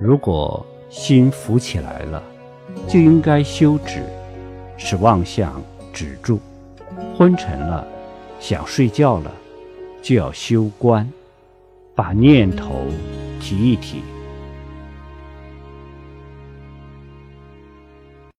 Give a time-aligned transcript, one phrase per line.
[0.00, 2.22] 如果心浮起来了，
[2.86, 4.02] 就应该休止，
[4.76, 5.60] 使妄想
[5.92, 6.38] 止住；
[7.16, 7.86] 昏沉了，
[8.38, 9.32] 想睡觉了，
[10.00, 11.10] 就要休观，
[11.96, 12.86] 把念头
[13.40, 14.02] 提一提。